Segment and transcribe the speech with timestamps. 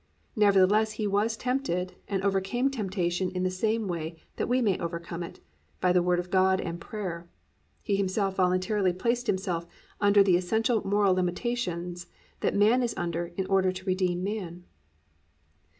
[0.35, 5.21] Nevertheless, He was tempted and overcame temptation in the same way that we may overcome
[5.21, 5.41] it,
[5.79, 7.29] by the Word of God and prayer.
[7.83, 9.67] He Himself voluntarily placed Himself
[9.99, 12.07] under the essential moral limitations
[12.39, 14.63] that man is under in order to redeem man.